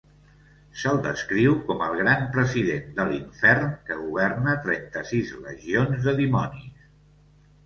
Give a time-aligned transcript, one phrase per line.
[0.83, 6.91] Se'l descriu com el Gran President de l'Infern que governa trenta-sis legions de dimonis.